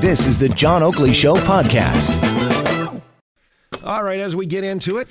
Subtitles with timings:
[0.00, 2.12] This is the John Oakley Show podcast.
[3.84, 5.08] All right, as we get into it,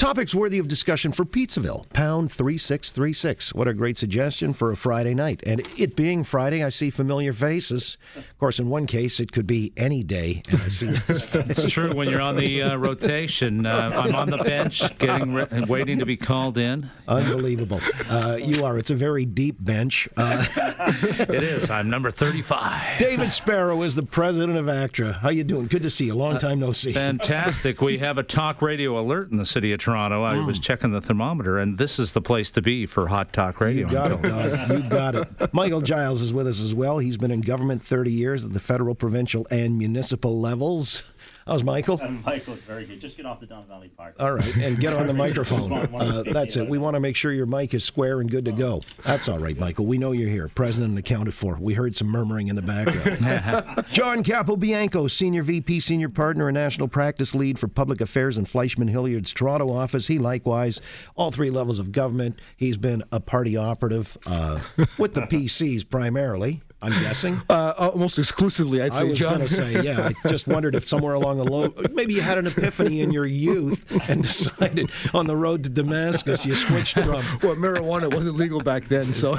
[0.00, 3.52] topics worthy of discussion for Pizzaville, pound 3636.
[3.52, 5.42] What a great suggestion for a Friday night.
[5.44, 7.98] And it being Friday, I see familiar faces.
[8.16, 11.50] Of course, in one case, it could be any day, and I see this face.
[11.50, 13.66] It's true when you're on the uh, rotation.
[13.66, 16.88] Uh, I'm on the bench, getting re- waiting to be called in.
[17.06, 17.82] Unbelievable.
[18.08, 18.78] Uh, you are.
[18.78, 20.08] It's a very deep bench.
[20.16, 20.46] Uh,
[20.90, 21.70] It is.
[21.70, 22.98] I'm number 35.
[22.98, 25.12] David Sparrow is the president of ACTRA.
[25.12, 25.66] How you doing?
[25.66, 26.14] Good to see you.
[26.14, 26.92] Long time no see.
[26.92, 27.80] Fantastic.
[27.80, 30.22] We have a talk radio alert in the city of Toronto.
[30.22, 30.62] I was mm.
[30.62, 33.86] checking the thermometer, and this is the place to be for hot talk radio.
[33.86, 34.70] You got it.
[34.70, 35.52] You got it.
[35.52, 36.98] Michael Giles is with us as well.
[36.98, 41.02] He's been in government 30 years at the federal, provincial, and municipal levels.
[41.46, 41.98] How's Michael?
[42.00, 43.00] And Michael's very good.
[43.00, 44.16] Just get off the Don Valley Park.
[44.20, 45.70] All right, and get on the microphone.
[45.70, 46.68] One- one Uh, that's it.
[46.68, 48.82] We want to make sure your mic is square and good to go.
[49.04, 49.86] That's all right, Michael.
[49.86, 50.48] We know you're here.
[50.48, 51.56] President and accounted for.
[51.60, 53.84] We heard some murmuring in the background.
[53.92, 59.32] John Capobianco, Senior VP, Senior Partner, and National Practice Lead for Public Affairs in Fleishman-Hillard's
[59.32, 60.06] Toronto office.
[60.06, 60.80] He likewise,
[61.16, 62.38] all three levels of government.
[62.56, 64.60] He's been a party operative uh,
[64.98, 66.62] with the PCs primarily.
[66.82, 67.42] I'm guessing.
[67.50, 69.00] Uh, almost exclusively, I'd say.
[69.00, 70.10] I was going to say, yeah.
[70.24, 73.26] I just wondered if somewhere along the road, maybe you had an epiphany in your
[73.26, 77.08] youth and decided on the road to Damascus you switched from.
[77.42, 79.34] well, marijuana wasn't legal back then, so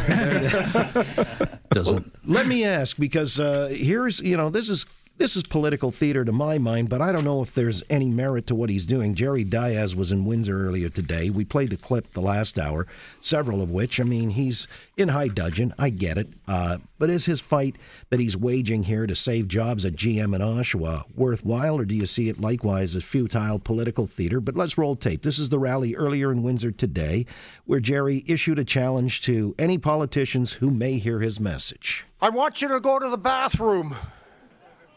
[1.70, 4.86] Doesn't Let me ask, because uh, here's, you know, this is
[5.18, 8.48] this is political theater to my mind, but I don't know if there's any merit
[8.48, 9.14] to what he's doing.
[9.14, 11.30] Jerry Dias was in Windsor earlier today.
[11.30, 12.88] We played the clip the last hour,
[13.20, 15.76] several of which, I mean, he's in high dudgeon.
[15.78, 16.30] I get it.
[16.48, 17.76] Uh, but is his fight
[18.10, 22.08] that he's waging here to save jobs at GM in Oshawa worthwhile, or do you
[22.08, 24.40] see it likewise as futile political theater?
[24.40, 25.22] But let's roll tape.
[25.22, 27.28] This is the rally earlier in Windsor today,
[27.66, 32.06] where Jerry issued a challenge to any politicians who may hear his message.
[32.20, 33.96] I want you to go to the bathroom.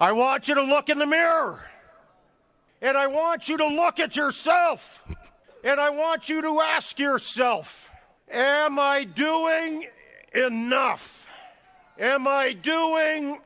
[0.00, 1.62] I want you to look in the mirror.
[2.82, 5.02] And I want you to look at yourself.
[5.62, 7.90] And I want you to ask yourself
[8.30, 9.86] Am I doing
[10.34, 11.26] enough?
[11.98, 13.38] Am I doing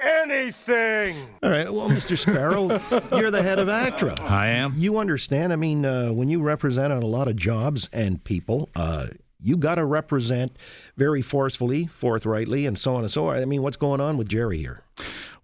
[0.00, 1.28] anything?
[1.42, 1.72] All right.
[1.72, 2.18] Well, Mr.
[2.18, 2.68] Sparrow,
[3.18, 4.20] you're the head of ACTRA.
[4.20, 4.74] I am.
[4.76, 5.52] You understand.
[5.52, 9.08] I mean, uh, when you represent a lot of jobs and people, uh,
[9.40, 10.56] you got to represent
[10.96, 13.38] very forcefully, forthrightly, and so on and so on.
[13.38, 14.82] I mean, what's going on with Jerry here?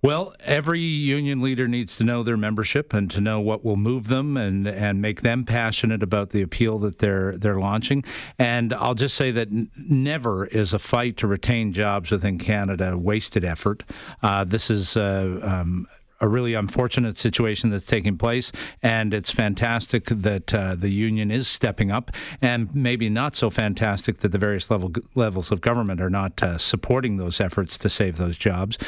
[0.00, 4.06] Well, every union leader needs to know their membership and to know what will move
[4.06, 8.04] them and, and make them passionate about the appeal that they're they're launching.
[8.38, 12.96] And I'll just say that n- never is a fight to retain jobs within Canada
[12.96, 13.82] wasted effort.
[14.22, 14.96] Uh, this is.
[14.96, 15.88] Uh, um,
[16.20, 18.52] a really unfortunate situation that's taking place,
[18.82, 22.10] and it's fantastic that uh, the union is stepping up,
[22.42, 26.58] and maybe not so fantastic that the various level levels of government are not uh,
[26.58, 28.78] supporting those efforts to save those jobs.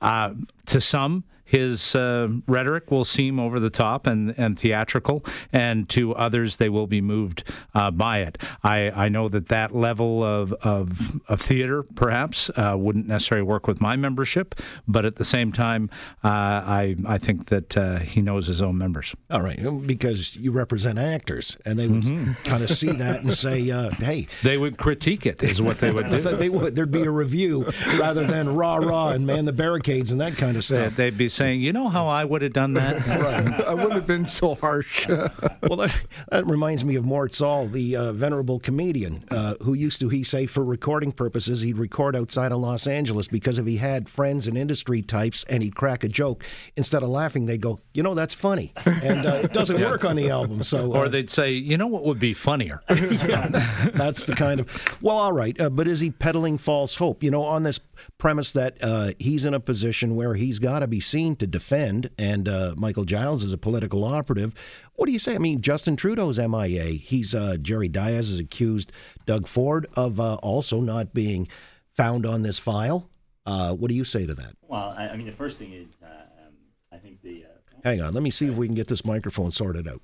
[0.00, 0.34] Uh,
[0.66, 6.14] to some, his uh, rhetoric will seem over the top and, and theatrical, and to
[6.14, 7.44] others, they will be moved
[7.74, 8.38] uh, by it.
[8.62, 13.66] I, I know that that level of, of, of theater, perhaps, uh, wouldn't necessarily work
[13.66, 14.54] with my membership,
[14.88, 15.90] but at the same time,
[16.24, 19.14] uh, I, I think that uh, he knows his own members.
[19.30, 22.04] All right, because you represent actors, and they would
[22.44, 25.90] kind of see that and say, uh, "Hey." They would critique it, is what they
[25.90, 26.24] would do.
[26.34, 26.74] They would.
[26.74, 30.56] There'd be a review rather than rah rah and man the barricades and that kind
[30.56, 30.96] of stuff.
[30.96, 33.06] They'd be saying, you know how I would have done that?
[33.06, 33.64] right.
[33.66, 35.08] I wouldn't have been so harsh.
[35.64, 39.98] Well, that, that reminds me of Mort Sahl, the uh, venerable comedian, uh, who used
[40.00, 43.78] to, he say, for recording purposes, he'd record outside of Los Angeles because if he
[43.78, 46.44] had friends and industry types and he'd crack a joke,
[46.76, 48.74] instead of laughing, they'd go, you know, that's funny.
[48.84, 50.62] And uh, it doesn't work on the album.
[50.62, 52.82] So, uh, Or they'd say, you know what would be funnier?
[52.90, 53.48] yeah,
[53.94, 54.98] that's the kind of.
[55.02, 57.22] Well, all right, uh, but is he peddling false hope?
[57.22, 57.80] You know, on this
[58.18, 62.10] premise that uh, he's in a position where he's got to be seen to defend,
[62.18, 64.52] and uh, Michael Giles is a political operative.
[64.94, 65.34] What do you say?
[65.34, 66.84] I mean, Justin Trudeau's MIA.
[66.84, 68.92] He's uh, Jerry Dias has accused
[69.26, 71.48] Doug Ford of uh, also not being
[71.96, 73.08] found on this file.
[73.46, 74.56] Uh, what do you say to that?
[74.68, 76.54] Well, I, I mean, the first thing is, uh, um,
[76.92, 77.44] I think the.
[77.44, 77.48] Uh,
[77.82, 80.00] Hang on, let me see if we can get this microphone sorted out.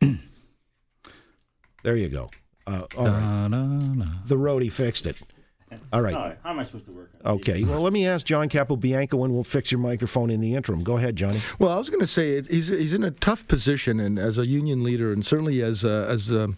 [1.82, 2.30] there you go.
[2.66, 3.20] Uh, all right.
[3.20, 4.04] Da-na-na.
[4.26, 5.16] The roadie fixed it.
[5.92, 6.12] All right.
[6.12, 7.10] No, how am I supposed to work?
[7.24, 7.32] on?
[7.36, 7.64] Okay.
[7.64, 10.82] Well, let me ask John Capobianco, and we'll fix your microphone in the interim.
[10.84, 11.40] Go ahead, Johnny.
[11.58, 14.46] Well, I was going to say he's he's in a tough position, and as a
[14.46, 16.50] union leader, and certainly as a, as a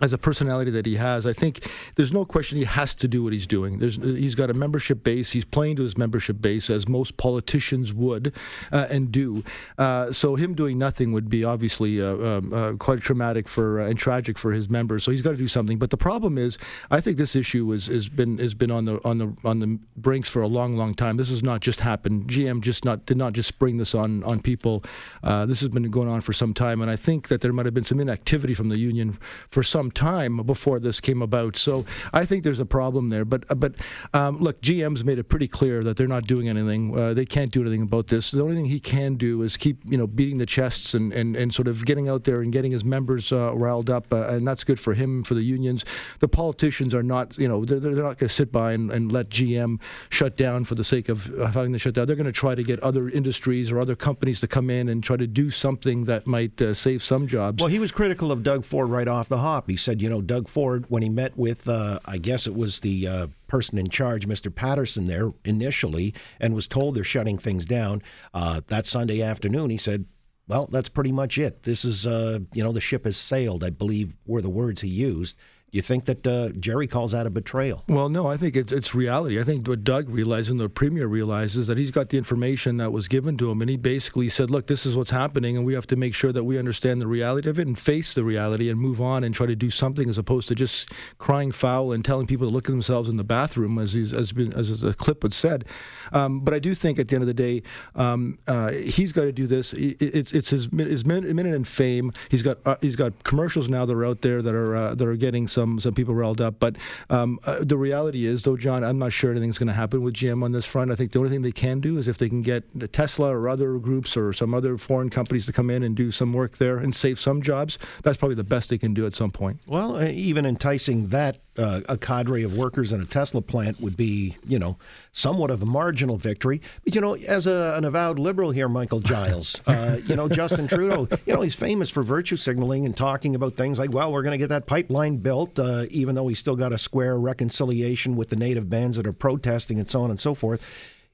[0.00, 3.22] as a personality that he has, I think there's no question he has to do
[3.22, 3.78] what he's doing.
[3.78, 5.32] There's, he's got a membership base.
[5.32, 8.32] He's playing to his membership base, as most politicians would
[8.72, 9.44] uh, and do.
[9.78, 13.86] Uh, so him doing nothing would be obviously uh, um, uh, quite traumatic for uh,
[13.86, 15.04] and tragic for his members.
[15.04, 15.78] So he's got to do something.
[15.78, 16.58] But the problem is,
[16.90, 19.78] I think this issue is has been has been on the on the on the
[19.96, 21.16] brinks for a long, long time.
[21.16, 22.28] This has not just happened.
[22.28, 24.84] GM just not did not just spring this on on people.
[25.22, 27.66] Uh, this has been going on for some time, and I think that there might
[27.66, 29.18] have been some inactivity from the union
[29.50, 31.56] for some time before this came about.
[31.56, 33.24] So I think there's a problem there.
[33.24, 33.74] But but
[34.14, 36.98] um, look, GM's made it pretty clear that they're not doing anything.
[36.98, 38.30] Uh, they can't do anything about this.
[38.30, 41.36] The only thing he can do is keep you know beating the chests and, and,
[41.36, 44.46] and sort of getting out there and getting his members uh, riled up, uh, and
[44.46, 45.84] that's good for him for the unions.
[46.20, 49.12] The politicians are not you know they're, they're not going to sit by and, and
[49.12, 52.06] let GM shut down for the sake of having to shut down.
[52.06, 55.02] They're going to try to get other industries or other companies to come in and
[55.02, 57.60] try to do something that might uh, save some jobs.
[57.60, 59.68] Well, he was critical of Doug Ford right off the hop.
[59.68, 62.80] He said, you know, Doug Ford, when he met with, uh, I guess it was
[62.80, 64.54] the uh, person in charge, Mr.
[64.54, 68.02] Patterson, there initially, and was told they're shutting things down
[68.34, 70.04] uh, that Sunday afternoon, he said,
[70.48, 71.62] well, that's pretty much it.
[71.62, 74.88] This is, uh, you know, the ship has sailed, I believe were the words he
[74.88, 75.36] used.
[75.72, 77.84] You think that uh, Jerry calls that a betrayal?
[77.88, 79.38] Well, no, I think it's, it's reality.
[79.38, 82.90] I think what Doug realizes and the premier realizes that he's got the information that
[82.90, 85.74] was given to him, and he basically said, "Look, this is what's happening, and we
[85.74, 88.68] have to make sure that we understand the reality of it and face the reality
[88.68, 92.04] and move on and try to do something as opposed to just crying foul and
[92.04, 94.92] telling people to look at themselves in the bathroom, as he's, as, been, as the
[94.94, 95.64] clip had said."
[96.12, 97.62] Um, but I do think at the end of the day,
[97.94, 99.72] um, uh, he's got to do this.
[99.74, 102.12] It- It's it's his, his minute in fame.
[102.28, 105.06] He's got uh, he's got commercials now that are out there that are uh, that
[105.06, 106.56] are getting some some people riled up.
[106.58, 106.76] But
[107.10, 110.14] um, uh, the reality is, though, John, I'm not sure anything's going to happen with
[110.14, 110.90] GM on this front.
[110.90, 113.34] I think the only thing they can do is if they can get the Tesla
[113.36, 116.58] or other groups or some other foreign companies to come in and do some work
[116.58, 117.78] there and save some jobs.
[118.02, 119.58] That's probably the best they can do at some point.
[119.66, 123.96] Well, uh, even enticing that uh, a cadre of workers in a Tesla plant would
[123.96, 124.76] be, you know,
[125.12, 126.60] somewhat of a marginal victory.
[126.84, 130.68] But you know, as a, an avowed liberal here, Michael Giles, uh, you know, Justin
[130.68, 134.22] Trudeau, you know, he's famous for virtue signaling and talking about things like, well, we're
[134.22, 138.16] going to get that pipeline built, uh, even though he's still got a square reconciliation
[138.16, 140.64] with the native bands that are protesting and so on and so forth.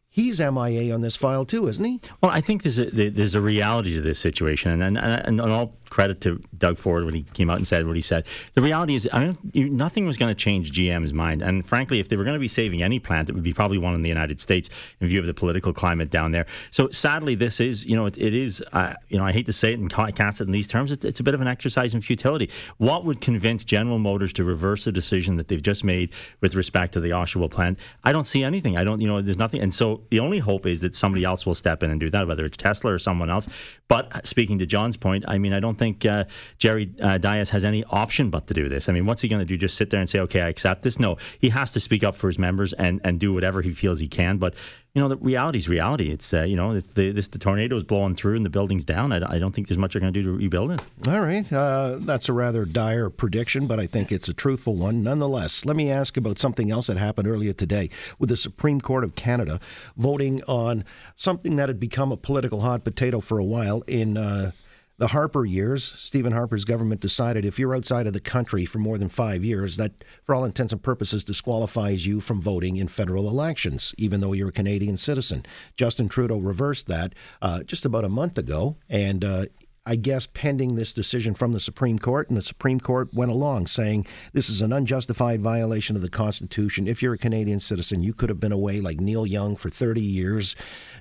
[0.08, 2.00] He's MIA on this file too, isn't he?
[2.22, 5.52] Well, I think there's a there's a reality to this situation, and and, and, and
[5.52, 8.26] all credit to Doug Ford when he came out and said what he said.
[8.52, 12.10] The reality is, I mean, nothing was going to change GM's mind, and frankly, if
[12.10, 14.10] they were going to be saving any plant, it would be probably one in the
[14.10, 14.69] United States
[15.00, 16.44] in view of the political climate down there.
[16.70, 19.54] So sadly, this is you know it, it is uh, you know I hate to
[19.54, 21.94] say it and cast it in these terms, it's, it's a bit of an exercise
[21.94, 22.50] in futility.
[22.76, 26.92] What would convince General Motors to reverse a decision that they've just made with respect
[26.92, 27.78] to the Oshawa plant?
[28.04, 28.76] I don't see anything.
[28.76, 31.46] I don't you know there's nothing, and so the only hope is that somebody else
[31.46, 33.49] will step in and do that, whether it's Tesla or someone else.
[33.88, 36.24] But speaking to John's point, I mean, I don't think uh,
[36.58, 38.88] Jerry uh, Dias has any option but to do this.
[38.88, 39.56] I mean, what's he going to do?
[39.56, 40.98] Just sit there and say, okay, I accept this?
[40.98, 44.00] No, he has to speak up for his members and, and do whatever he feels
[44.00, 44.38] he can.
[44.38, 44.54] But,
[44.94, 46.10] you know, the reality is reality.
[46.10, 48.84] It's, uh, you know, it's the, this, the tornado is blowing through and the building's
[48.84, 49.12] down.
[49.12, 50.80] I, I don't think there's much they're going to do to rebuild it.
[51.06, 51.50] All right.
[51.52, 55.64] Uh, that's a rather dire prediction, but I think it's a truthful one nonetheless.
[55.64, 59.14] Let me ask about something else that happened earlier today with the Supreme Court of
[59.14, 59.60] Canada
[59.96, 60.84] voting on
[61.14, 64.16] something that had become a political hot potato for a while in.
[64.16, 64.52] Uh,
[64.98, 68.96] the Harper years, Stephen Harper's government decided if you're outside of the country for more
[68.96, 73.28] than five years, that for all intents and purposes disqualifies you from voting in federal
[73.28, 75.44] elections, even though you're a Canadian citizen.
[75.76, 79.46] Justin Trudeau reversed that uh, just about a month ago, and uh,
[79.88, 82.28] I guess, pending this decision from the Supreme Court.
[82.28, 86.88] And the Supreme Court went along saying this is an unjustified violation of the Constitution.
[86.88, 90.00] If you're a Canadian citizen, you could have been away like Neil Young for 30
[90.00, 90.57] years,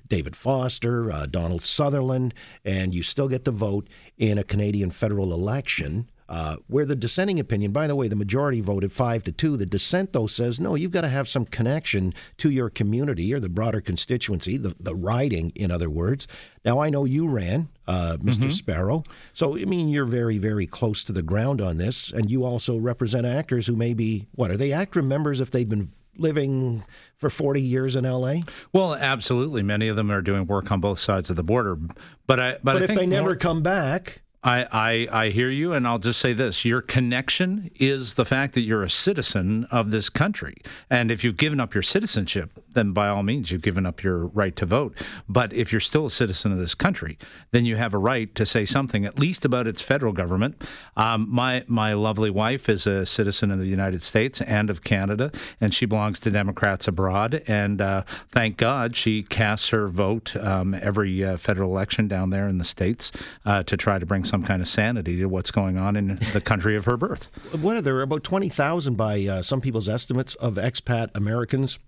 [0.08, 5.34] David Foster, uh, Donald Sutherland, and you still get to vote in a Canadian federal
[5.34, 6.08] election.
[6.28, 9.56] Uh, where the dissenting opinion, by the way, the majority voted five to two.
[9.58, 13.40] The dissent, though, says no, you've got to have some connection to your community or
[13.40, 16.28] the broader constituency, the, the riding, in other words.
[16.64, 19.04] Now, I know you ran, uh, mister Sparrow.
[19.34, 22.12] So, I mean, you're very, very close to the ground on this.
[22.12, 25.70] And you also represent actors who may be, what, are they actor members if they've
[25.70, 26.84] been living
[27.18, 28.42] for 40 years in L.A.?
[28.74, 29.62] Well, absolutely.
[29.62, 31.78] Many of them are doing work on both sides of the border.
[32.26, 35.50] But I, but, But I if they never more- come back, I, I, I hear
[35.50, 39.66] you, and I'll just say this: your connection is the fact that you're a citizen
[39.72, 40.56] of this country,
[40.90, 44.28] and if you've given up your citizenship, then by all means you've given up your
[44.28, 44.96] right to vote.
[45.28, 47.18] But if you're still a citizen of this country,
[47.52, 50.62] then you have a right to say something, at least about its federal government.
[50.96, 55.32] Um, my my lovely wife is a citizen of the United States and of Canada,
[55.60, 57.42] and she belongs to Democrats abroad.
[57.48, 62.48] And uh, thank God she casts her vote um, every uh, federal election down there
[62.48, 63.12] in the states
[63.46, 66.42] uh, to try to bring some kind of sanity to what's going on in the
[66.42, 67.30] country of her birth.
[67.62, 71.80] What are there about twenty thousand by uh, some people's estimates of expat Americans?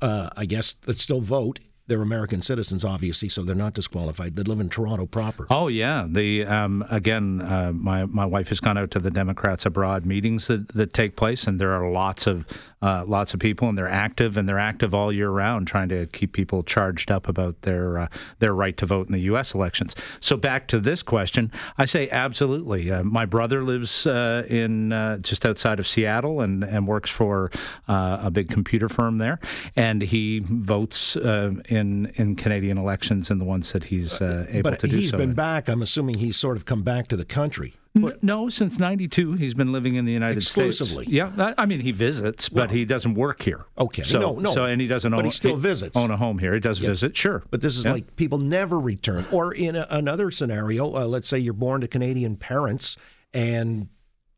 [0.00, 4.36] Uh, I guess that still vote they're American citizens, obviously, so they're not disqualified.
[4.36, 5.46] They live in Toronto proper.
[5.50, 9.66] Oh yeah, the um, again, uh, my my wife has gone out to the Democrats
[9.66, 12.46] abroad meetings that, that take place, and there are lots of
[12.82, 16.06] uh, lots of people, and they're active, and they're active all year round, trying to
[16.06, 18.08] keep people charged up about their uh,
[18.40, 19.54] their right to vote in the U.S.
[19.54, 19.94] elections.
[20.20, 22.90] So back to this question, I say absolutely.
[22.90, 27.50] Uh, my brother lives uh, in uh, just outside of Seattle and and works for
[27.88, 29.38] a big computer firm there,
[29.76, 34.86] and he votes in in Canadian elections and the ones that he's uh, able to
[34.86, 35.18] do But he's so.
[35.18, 35.34] been in.
[35.36, 35.68] back.
[35.68, 37.74] I'm assuming he's sort of come back to the country.
[37.94, 41.04] But, no, since '92, he's been living in the United exclusively.
[41.04, 41.14] States.
[41.14, 41.44] Exclusively.
[41.44, 43.66] Yeah, I mean he visits, but well, he doesn't work here.
[43.76, 45.24] Okay, so, no, no, so and he doesn't but own.
[45.26, 45.94] he still visits.
[45.96, 46.54] Own a home here.
[46.54, 46.88] He does yeah.
[46.88, 47.42] visit, sure.
[47.50, 47.92] But this is yeah.
[47.92, 49.26] like people never return.
[49.30, 52.96] Or in a, another scenario, uh, let's say you're born to Canadian parents
[53.34, 53.88] and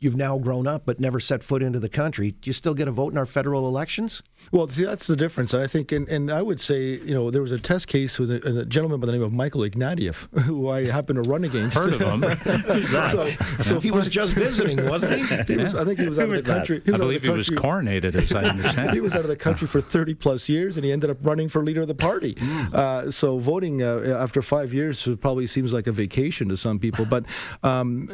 [0.05, 2.87] you've now grown up but never set foot into the country, do you still get
[2.87, 4.23] a vote in our federal elections?
[4.53, 5.55] Well, see, that's the difference.
[5.55, 8.19] And I think, and, and I would say, you know, there was a test case
[8.19, 11.45] with a, a gentleman by the name of Michael Ignatieff, who I happened to run
[11.45, 11.77] against.
[11.77, 12.23] Heard of him?
[12.85, 13.31] so,
[13.63, 15.55] so he was just visiting, wasn't he?
[15.55, 16.83] he was, I think he was out of the country.
[16.87, 18.93] I believe he was coronated, as I understand.
[18.93, 21.49] he was out of the country for 30 plus years, and he ended up running
[21.49, 22.37] for leader of the party.
[22.39, 22.65] Hmm.
[22.73, 27.07] Uh, so voting uh, after five years probably seems like a vacation to some people,
[27.07, 27.25] but
[27.63, 28.09] um,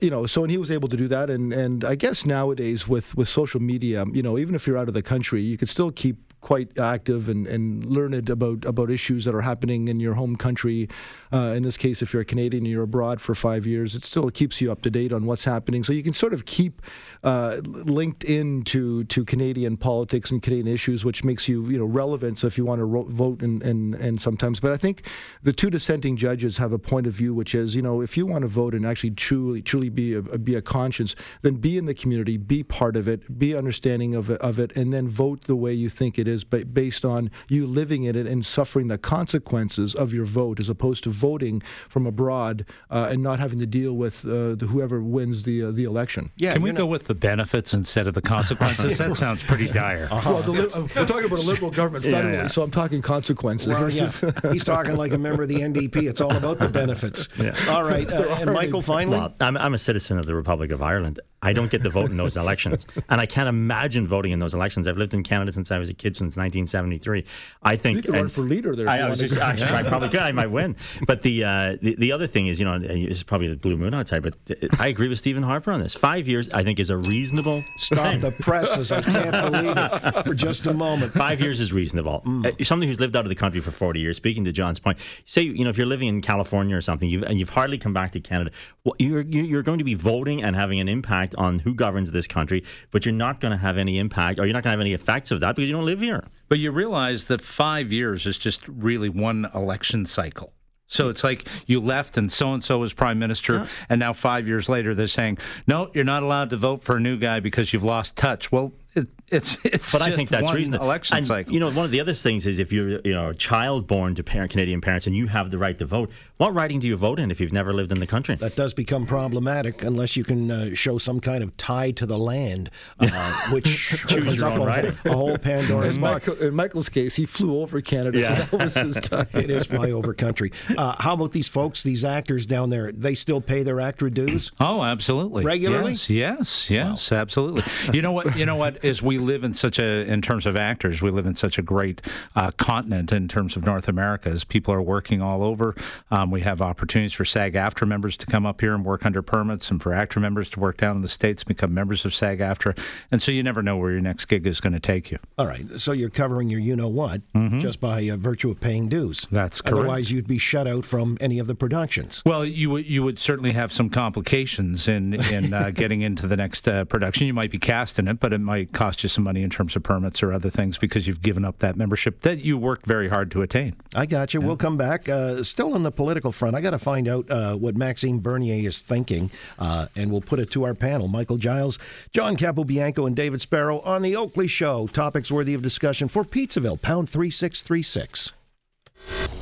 [0.00, 2.86] you know, so and he was able to do that, and and I guess nowadays
[2.86, 5.68] with with social media, you know, even if you're out of the country, you could
[5.68, 10.14] still keep quite active and, and learned about, about issues that are happening in your
[10.14, 10.88] home country.
[11.32, 14.04] Uh, in this case, if you're a Canadian and you're abroad for five years, it
[14.04, 15.84] still keeps you up to date on what's happening.
[15.84, 16.82] So you can sort of keep
[17.24, 22.38] uh, linked into to Canadian politics and Canadian issues, which makes you you know relevant.
[22.38, 25.06] So if you want to ro- vote and, and and sometimes, but I think
[25.42, 28.26] the two dissenting judges have a point of view, which is you know if you
[28.26, 31.86] want to vote and actually truly truly be a, be a conscience, then be in
[31.86, 35.56] the community, be part of it, be understanding of of it, and then vote the
[35.56, 38.98] way you think it is is based on you living in it and suffering the
[38.98, 43.66] consequences of your vote, as opposed to voting from abroad uh, and not having to
[43.66, 46.30] deal with uh, the, whoever wins the uh, the election.
[46.36, 46.78] Yeah, can we not...
[46.78, 48.98] go with the benefits instead of the consequences?
[48.98, 50.08] that sounds pretty dire.
[50.10, 50.30] Uh-huh.
[50.32, 52.46] Well, li- we're talking about a liberal government federally, yeah, yeah.
[52.46, 53.68] so I'm talking consequences.
[53.68, 54.10] Well, yeah.
[54.52, 56.08] He's talking like a member of the NDP.
[56.08, 57.28] It's all about the benefits.
[57.38, 57.56] Yeah.
[57.68, 60.82] All right, uh, and Michael, finally, well, I'm, I'm a citizen of the Republic of
[60.82, 61.20] Ireland.
[61.42, 64.54] I don't get to vote in those elections, and I can't imagine voting in those
[64.54, 64.86] elections.
[64.86, 67.24] I've lived in Canada since I was a kid, since 1973.
[67.62, 68.88] I think you could run for leader there.
[68.88, 70.20] I, I, was just, actually, I probably could.
[70.20, 70.76] I might win.
[71.06, 73.76] But the, uh, the the other thing is, you know, this is probably the blue
[73.76, 74.36] moon outside, but
[74.78, 75.94] I agree with Stephen Harper on this.
[75.94, 77.62] Five years, I think, is a reasonable.
[77.78, 78.20] Stop thing.
[78.20, 78.92] the presses!
[78.92, 81.12] I can't believe it for just a moment.
[81.12, 82.22] Five years is reasonable.
[82.24, 82.46] Mm.
[82.46, 84.16] Uh, somebody who's lived out of the country for 40 years.
[84.16, 87.24] Speaking to John's point, say you know if you're living in California or something, you've,
[87.24, 88.52] and you've hardly come back to Canada,
[88.84, 92.26] well, you're you're going to be voting and having an impact on who governs this
[92.26, 94.80] country, but you're not going to have any impact or you're not going to have
[94.80, 96.24] any effects of that because you don't live here.
[96.48, 100.52] But you realize that five years is just really one election cycle.
[100.92, 103.66] So it's like you left and so and so was prime minister, yeah.
[103.88, 107.00] and now five years later they're saying, no, you're not allowed to vote for a
[107.00, 108.52] new guy because you've lost touch.
[108.52, 110.84] Well, it, it's it's but I think that's reasonable.
[110.84, 111.52] Election and, cycle.
[111.52, 114.14] You know, one of the other things is if you're you know a child born
[114.14, 116.10] to parent, Canadian parents and you have the right to vote,
[116.42, 118.34] what writing do you vote in if you've never lived in the country?
[118.34, 122.18] That does become problematic unless you can uh, show some kind of tie to the
[122.18, 126.26] land, uh, which opens up a, a, whole Pandora's box.
[126.26, 128.46] Michael, in Michael's case, he flew over Canada, yeah.
[128.46, 129.26] so that was his tie.
[129.34, 130.52] it is fly over country.
[130.76, 132.90] Uh, how about these folks, these actors down there?
[132.92, 134.50] They still pay their actor dues?
[134.60, 135.44] Oh, absolutely.
[135.44, 135.92] Regularly?
[135.92, 137.18] Yes, yes, yes, wow.
[137.18, 137.62] absolutely.
[137.92, 138.36] You know what?
[138.36, 138.84] You know what?
[138.84, 141.62] Is we live in such a, in terms of actors, we live in such a
[141.62, 142.00] great
[142.36, 144.28] uh, continent in terms of North America.
[144.28, 145.74] As people are working all over,
[146.10, 149.70] um, we have opportunities for SAG-AFTRA members to come up here and work under permits,
[149.70, 152.78] and for actor members to work down in the states, become members of SAG-AFTRA.
[153.10, 155.18] And so you never know where your next gig is going to take you.
[155.38, 157.60] All right, so you're covering your you know what mm-hmm.
[157.60, 159.26] just by uh, virtue of paying dues.
[159.30, 159.78] That's correct.
[159.78, 162.22] Otherwise, you'd be shut out from any of the productions.
[162.24, 166.36] Well, you would you would certainly have some complications in in uh, getting into the
[166.36, 167.26] next uh, production.
[167.26, 169.76] You might be cast in it, but it might cost you some money in terms
[169.76, 173.08] of permits or other things because you've given up that membership that you worked very
[173.08, 173.76] hard to attain.
[173.94, 174.40] I got you.
[174.40, 174.46] Yeah.
[174.46, 175.08] We'll come back.
[175.08, 178.66] Uh, still on the political front, I got to find out uh, what Maxime Bernier
[178.66, 181.08] is thinking, uh, and we'll put it to our panel.
[181.08, 181.78] Michael Giles,
[182.12, 184.86] John Capobianco, and David Sparrow on The Oakley Show.
[184.86, 188.32] Topics worthy of discussion for Pizzaville, pound 3636.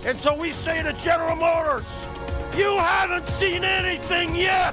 [0.05, 1.85] And so we say to General Motors,
[2.57, 4.73] you haven't seen anything yet.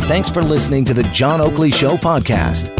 [0.00, 2.79] Thanks for listening to the John Oakley Show podcast.